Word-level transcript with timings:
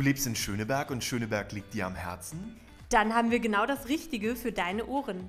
Du 0.00 0.04
lebst 0.04 0.26
in 0.26 0.34
Schöneberg 0.34 0.90
und 0.90 1.04
Schöneberg 1.04 1.52
liegt 1.52 1.74
dir 1.74 1.84
am 1.84 1.94
Herzen? 1.94 2.56
Dann 2.88 3.14
haben 3.14 3.30
wir 3.30 3.38
genau 3.38 3.66
das 3.66 3.86
Richtige 3.86 4.34
für 4.34 4.50
deine 4.50 4.86
Ohren. 4.86 5.28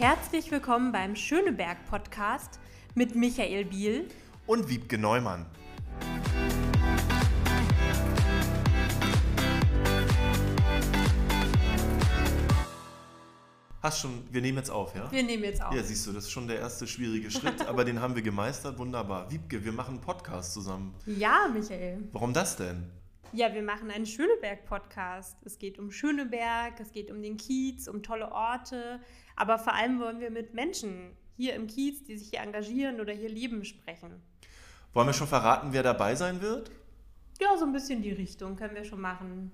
Herzlich 0.00 0.50
willkommen 0.50 0.90
beim 0.90 1.14
Schöneberg 1.14 1.76
Podcast 1.88 2.58
mit 2.96 3.14
Michael 3.14 3.66
Biel 3.66 4.08
und 4.44 4.68
Wiebke 4.68 4.98
Neumann. 4.98 5.46
Hast 13.82 14.00
schon, 14.00 14.22
wir 14.30 14.42
nehmen 14.42 14.58
jetzt 14.58 14.70
auf, 14.70 14.94
ja? 14.94 15.10
Wir 15.10 15.22
nehmen 15.22 15.42
jetzt 15.42 15.62
auf. 15.62 15.74
Ja, 15.74 15.82
siehst 15.82 16.06
du, 16.06 16.12
das 16.12 16.24
ist 16.24 16.30
schon 16.30 16.46
der 16.46 16.58
erste 16.58 16.86
schwierige 16.86 17.30
Schritt, 17.30 17.66
aber 17.66 17.82
den 17.82 17.98
haben 17.98 18.14
wir 18.14 18.20
gemeistert, 18.20 18.76
wunderbar. 18.76 19.30
Wiebke, 19.30 19.64
wir 19.64 19.72
machen 19.72 19.94
einen 19.94 20.00
Podcast 20.02 20.52
zusammen. 20.52 20.94
Ja, 21.06 21.48
Michael. 21.50 22.06
Warum 22.12 22.34
das 22.34 22.56
denn? 22.56 22.90
Ja, 23.32 23.54
wir 23.54 23.62
machen 23.62 23.90
einen 23.90 24.04
Schöneberg-Podcast. 24.04 25.38
Es 25.46 25.58
geht 25.58 25.78
um 25.78 25.90
Schöneberg, 25.90 26.78
es 26.78 26.92
geht 26.92 27.10
um 27.10 27.22
den 27.22 27.38
Kiez, 27.38 27.88
um 27.88 28.02
tolle 28.02 28.30
Orte, 28.32 29.00
aber 29.34 29.58
vor 29.58 29.72
allem 29.74 29.98
wollen 29.98 30.20
wir 30.20 30.30
mit 30.30 30.52
Menschen 30.52 31.12
hier 31.38 31.54
im 31.54 31.66
Kiez, 31.66 32.04
die 32.04 32.18
sich 32.18 32.28
hier 32.28 32.40
engagieren 32.40 33.00
oder 33.00 33.14
hier 33.14 33.30
leben, 33.30 33.64
sprechen. 33.64 34.20
Wollen 34.92 35.06
wir 35.06 35.14
schon 35.14 35.26
verraten, 35.26 35.72
wer 35.72 35.82
dabei 35.82 36.14
sein 36.16 36.42
wird? 36.42 36.70
Ja, 37.40 37.56
so 37.56 37.64
ein 37.64 37.72
bisschen 37.72 38.02
die 38.02 38.12
Richtung 38.12 38.56
können 38.56 38.74
wir 38.74 38.84
schon 38.84 39.00
machen. 39.00 39.52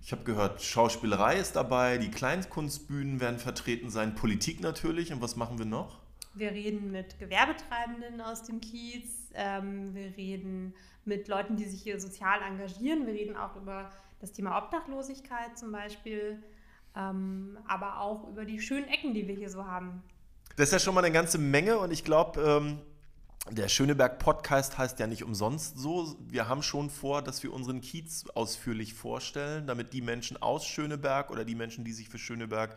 Ich 0.00 0.12
habe 0.12 0.24
gehört, 0.24 0.62
Schauspielerei 0.62 1.36
ist 1.36 1.56
dabei, 1.56 1.98
die 1.98 2.10
Kleinkunstbühnen 2.10 3.20
werden 3.20 3.38
vertreten 3.38 3.90
sein, 3.90 4.14
Politik 4.14 4.60
natürlich. 4.60 5.12
Und 5.12 5.20
was 5.20 5.36
machen 5.36 5.58
wir 5.58 5.66
noch? 5.66 5.98
Wir 6.34 6.52
reden 6.52 6.92
mit 6.92 7.18
Gewerbetreibenden 7.18 8.20
aus 8.20 8.44
dem 8.44 8.60
Kiez. 8.60 9.30
Ähm, 9.34 9.94
wir 9.94 10.16
reden 10.16 10.74
mit 11.04 11.28
Leuten, 11.28 11.56
die 11.56 11.64
sich 11.64 11.82
hier 11.82 12.00
sozial 12.00 12.40
engagieren. 12.42 13.06
Wir 13.06 13.14
reden 13.14 13.36
auch 13.36 13.56
über 13.56 13.90
das 14.20 14.32
Thema 14.32 14.56
Obdachlosigkeit 14.58 15.58
zum 15.58 15.72
Beispiel, 15.72 16.42
ähm, 16.96 17.58
aber 17.66 18.00
auch 18.00 18.28
über 18.28 18.44
die 18.44 18.60
schönen 18.60 18.86
Ecken, 18.88 19.14
die 19.14 19.26
wir 19.26 19.34
hier 19.34 19.50
so 19.50 19.66
haben. 19.66 20.02
Das 20.56 20.68
ist 20.68 20.72
ja 20.72 20.78
schon 20.78 20.94
mal 20.94 21.04
eine 21.04 21.12
ganze 21.12 21.38
Menge 21.38 21.78
und 21.78 21.92
ich 21.92 22.04
glaube, 22.04 22.40
ähm, 22.40 22.78
der 23.50 23.68
Schöneberg-Podcast 23.68 24.78
heißt 24.78 24.98
ja 24.98 25.06
nicht 25.06 25.24
umsonst 25.24 25.78
so. 25.78 26.16
Wir 26.28 26.48
haben 26.48 26.62
schon 26.62 26.90
vor, 26.90 27.22
dass 27.22 27.42
wir 27.42 27.52
unseren 27.52 27.80
Kiez 27.80 28.24
ausführlich 28.34 28.94
vorstellen, 28.94 29.66
damit 29.66 29.92
die 29.92 30.02
Menschen 30.02 30.40
aus 30.40 30.66
Schöneberg 30.66 31.30
oder 31.30 31.44
die 31.44 31.54
Menschen, 31.54 31.84
die 31.84 31.92
sich 31.92 32.08
für 32.08 32.18
Schöneberg 32.18 32.76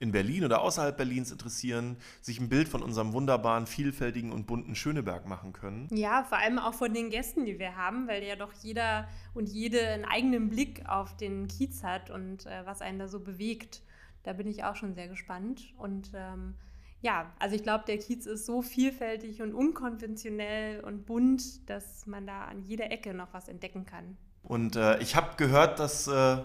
in 0.00 0.12
Berlin 0.12 0.44
oder 0.44 0.62
außerhalb 0.62 0.96
Berlins 0.96 1.30
interessieren, 1.30 1.96
sich 2.22 2.40
ein 2.40 2.48
Bild 2.48 2.68
von 2.68 2.82
unserem 2.82 3.12
wunderbaren, 3.12 3.66
vielfältigen 3.66 4.32
und 4.32 4.46
bunten 4.46 4.74
Schöneberg 4.74 5.26
machen 5.26 5.52
können. 5.52 5.88
Ja, 5.92 6.24
vor 6.24 6.38
allem 6.38 6.58
auch 6.58 6.72
von 6.72 6.94
den 6.94 7.10
Gästen, 7.10 7.44
die 7.44 7.58
wir 7.58 7.76
haben, 7.76 8.08
weil 8.08 8.24
ja 8.24 8.34
doch 8.34 8.52
jeder 8.62 9.06
und 9.34 9.48
jede 9.50 9.86
einen 9.88 10.06
eigenen 10.06 10.48
Blick 10.48 10.88
auf 10.88 11.16
den 11.18 11.48
Kiez 11.48 11.82
hat 11.84 12.10
und 12.10 12.46
äh, 12.46 12.64
was 12.64 12.80
einen 12.80 12.98
da 12.98 13.08
so 13.08 13.20
bewegt. 13.20 13.82
Da 14.22 14.32
bin 14.32 14.48
ich 14.48 14.64
auch 14.64 14.76
schon 14.76 14.94
sehr 14.94 15.08
gespannt 15.08 15.74
und 15.76 16.12
ähm, 16.14 16.54
ja, 17.02 17.32
also 17.38 17.56
ich 17.56 17.62
glaube, 17.62 17.84
der 17.86 17.98
Kiez 17.98 18.26
ist 18.26 18.44
so 18.44 18.60
vielfältig 18.62 19.40
und 19.40 19.54
unkonventionell 19.54 20.80
und 20.80 21.06
bunt, 21.06 21.68
dass 21.68 22.06
man 22.06 22.26
da 22.26 22.44
an 22.44 22.62
jeder 22.62 22.90
Ecke 22.90 23.14
noch 23.14 23.28
was 23.32 23.48
entdecken 23.48 23.86
kann. 23.86 24.16
Und 24.42 24.76
äh, 24.76 24.98
ich 24.98 25.16
habe 25.16 25.36
gehört, 25.36 25.78
dass 25.78 26.06
äh, 26.08 26.38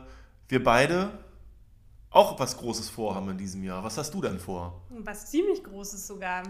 wir 0.47 0.64
beide 0.64 1.12
auch 2.09 2.39
was 2.39 2.58
Großes 2.58 2.89
vorhaben 2.89 3.30
in 3.31 3.38
diesem 3.38 3.64
Jahr. 3.64 3.84
Was 3.84 3.97
hast 3.97 4.14
du 4.14 4.22
denn 4.22 4.39
vor? 4.39 4.81
Was 4.89 5.30
ziemlich 5.30 5.64
Großes 5.64 6.08
sogar. 6.08 6.44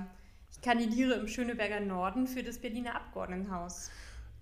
Ich 0.51 0.61
kandidiere 0.61 1.15
im 1.15 1.27
Schöneberger 1.27 1.79
Norden 1.79 2.27
für 2.27 2.43
das 2.43 2.59
Berliner 2.59 2.95
Abgeordnetenhaus. 2.95 3.89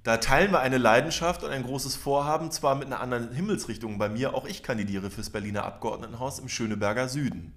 Da 0.03 0.17
teilen 0.17 0.51
wir 0.51 0.59
eine 0.59 0.77
Leidenschaft 0.77 1.43
und 1.43 1.51
ein 1.51 1.63
großes 1.63 1.95
Vorhaben, 1.95 2.51
zwar 2.51 2.75
mit 2.75 2.88
einer 2.88 2.99
anderen 2.99 3.31
Himmelsrichtung 3.31 3.97
bei 3.97 4.09
mir. 4.09 4.33
Auch 4.33 4.45
ich 4.45 4.61
kandidiere 4.61 5.09
fürs 5.09 5.29
Berliner 5.29 5.63
Abgeordnetenhaus 5.63 6.39
im 6.39 6.49
Schöneberger 6.49 7.07
Süden. 7.07 7.53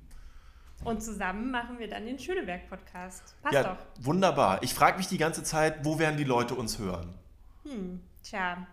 Und 0.85 1.03
zusammen 1.03 1.51
machen 1.51 1.79
wir 1.79 1.89
dann 1.89 2.07
den 2.07 2.19
Schöneberg-Podcast. 2.19 3.35
Passt 3.43 3.55
ja, 3.55 3.63
doch. 3.65 4.05
Wunderbar. 4.05 4.63
Ich 4.63 4.75
frage 4.75 4.99
mich 4.99 5.09
die 5.09 5.19
ganze 5.19 5.43
Zeit, 5.43 5.85
wo 5.85 5.99
werden 5.99 6.17
die 6.17 6.25
Leute 6.25 6.55
uns 6.55 6.79
hören? 6.79 7.15
Hm, 7.65 8.01
tja, 8.23 8.67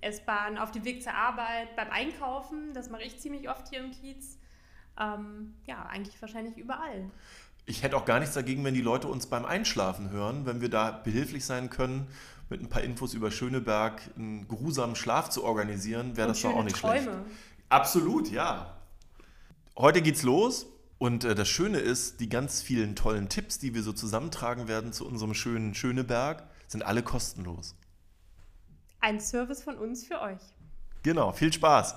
S-Bahn 0.00 0.58
auf 0.58 0.70
dem 0.70 0.84
Weg 0.84 1.02
zur 1.02 1.14
Arbeit, 1.14 1.74
beim 1.74 1.90
Einkaufen, 1.90 2.72
das 2.74 2.90
mache 2.90 3.02
ich 3.02 3.18
ziemlich 3.18 3.48
oft 3.48 3.68
hier 3.68 3.80
im 3.80 3.90
Kiez. 3.90 4.38
Ähm, 4.98 5.54
ja, 5.66 5.84
eigentlich 5.86 6.20
wahrscheinlich 6.20 6.56
überall. 6.56 7.10
Ich 7.64 7.82
hätte 7.82 7.96
auch 7.96 8.04
gar 8.04 8.20
nichts 8.20 8.34
dagegen, 8.34 8.64
wenn 8.64 8.74
die 8.74 8.80
Leute 8.80 9.08
uns 9.08 9.26
beim 9.26 9.44
Einschlafen 9.44 10.10
hören, 10.10 10.46
wenn 10.46 10.60
wir 10.60 10.70
da 10.70 10.92
behilflich 10.92 11.44
sein 11.44 11.68
können, 11.68 12.06
mit 12.48 12.60
ein 12.62 12.68
paar 12.68 12.82
Infos 12.82 13.12
über 13.12 13.32
Schöneberg 13.32 14.00
einen 14.16 14.46
geruhsamen 14.46 14.94
Schlaf 14.94 15.30
zu 15.30 15.42
organisieren, 15.42 16.16
wäre 16.16 16.28
das 16.28 16.42
doch 16.42 16.54
auch 16.54 16.62
nicht 16.62 16.76
Träume. 16.76 17.02
schlecht. 17.02 17.18
Absolut, 17.68 18.30
ja. 18.30 18.76
Heute 19.76 20.00
geht's 20.00 20.22
los. 20.22 20.66
Und 20.98 21.24
äh, 21.24 21.34
das 21.34 21.48
Schöne 21.48 21.78
ist, 21.78 22.20
die 22.20 22.28
ganz 22.28 22.62
vielen 22.62 22.96
tollen 22.96 23.28
Tipps, 23.28 23.58
die 23.58 23.74
wir 23.74 23.82
so 23.82 23.92
zusammentragen 23.92 24.68
werden 24.68 24.92
zu 24.92 25.06
unserem 25.06 25.34
schönen 25.34 25.74
Schöneberg, 25.74 26.44
sind 26.68 26.82
alle 26.84 27.02
kostenlos. 27.02 27.74
Ein 29.00 29.20
Service 29.20 29.62
von 29.62 29.76
uns 29.76 30.06
für 30.06 30.20
euch. 30.20 30.40
Genau, 31.02 31.32
viel 31.32 31.52
Spaß. 31.52 31.94